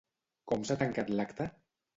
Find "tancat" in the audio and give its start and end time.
0.81-1.15